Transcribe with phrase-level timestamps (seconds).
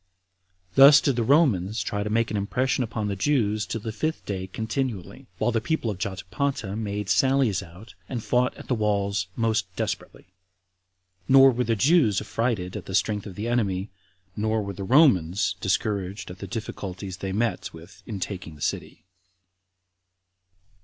[0.73, 4.25] Thus did the Romans try to make an impression upon the Jews till the fifth
[4.25, 9.27] day continually, while the people of Jotapata made sallies out, and fought at the walls
[9.35, 10.33] most desperately;
[11.27, 13.91] nor were the Jews affrighted at the strength of the enemy,
[14.35, 19.03] nor were the Romans discouraged at the difficulties they met with in taking the city.